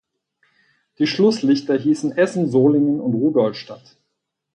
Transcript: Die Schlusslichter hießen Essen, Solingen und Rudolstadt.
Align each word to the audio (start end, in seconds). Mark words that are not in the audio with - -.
Die 0.97 1.05
Schlusslichter 1.05 1.75
hießen 1.77 2.13
Essen, 2.17 2.49
Solingen 2.49 2.99
und 2.99 3.13
Rudolstadt. 3.13 3.97